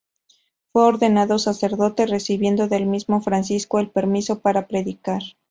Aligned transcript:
Fue 0.71 0.81
ordenado 0.85 1.37
sacerdote, 1.37 2.07
recibiendo 2.07 2.67
del 2.67 2.87
mismo 2.87 3.21
Francisco 3.21 3.77
el 3.79 3.91
permiso 3.91 4.39
para 4.39 4.65
predicar. 4.65 5.21